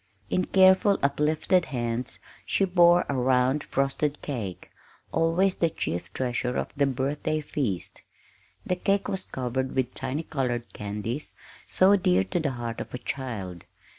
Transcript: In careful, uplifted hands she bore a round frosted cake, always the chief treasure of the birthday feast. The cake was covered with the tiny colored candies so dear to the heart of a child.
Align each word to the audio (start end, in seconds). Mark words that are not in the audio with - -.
In 0.31 0.45
careful, 0.45 0.97
uplifted 1.03 1.65
hands 1.65 2.17
she 2.43 2.65
bore 2.65 3.05
a 3.07 3.13
round 3.13 3.63
frosted 3.63 4.19
cake, 4.23 4.71
always 5.11 5.53
the 5.57 5.69
chief 5.69 6.11
treasure 6.11 6.57
of 6.57 6.73
the 6.75 6.87
birthday 6.87 7.39
feast. 7.39 8.01
The 8.65 8.77
cake 8.77 9.07
was 9.07 9.25
covered 9.25 9.75
with 9.75 9.91
the 9.93 9.99
tiny 9.99 10.23
colored 10.23 10.73
candies 10.73 11.35
so 11.67 11.95
dear 11.97 12.23
to 12.23 12.39
the 12.39 12.49
heart 12.53 12.81
of 12.81 12.91
a 12.95 12.97
child. 12.97 13.65